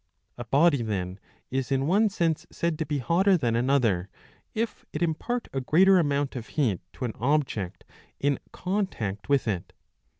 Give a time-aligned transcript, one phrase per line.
[0.35, 1.19] A body then
[1.51, 4.09] is in one sense said to be hotter than another,
[4.55, 7.83] if it impart a greater amount of heat to an object
[8.19, 9.73] in contact with it.